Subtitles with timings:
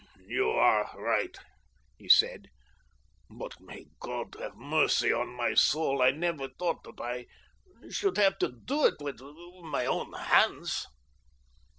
[0.25, 1.37] "You are right,"
[1.95, 2.47] he said,
[3.29, 6.01] "but may God have mercy on my soul.
[6.01, 7.27] I never thought that I
[7.87, 10.87] should have to do it with my own hands."